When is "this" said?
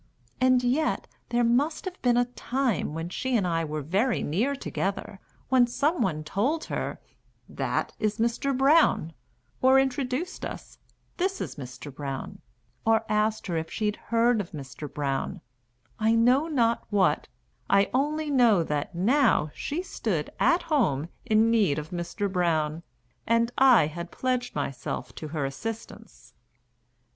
11.17-11.39